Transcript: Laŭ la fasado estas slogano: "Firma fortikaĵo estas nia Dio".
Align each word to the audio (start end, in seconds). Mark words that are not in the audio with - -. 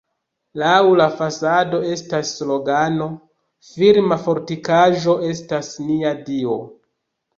Laŭ 0.59 0.77
la 1.01 1.05
fasado 1.17 1.81
estas 1.89 2.31
slogano: 2.39 3.09
"Firma 3.75 4.19
fortikaĵo 4.25 5.19
estas 5.33 5.71
nia 5.91 6.19
Dio". 6.31 6.59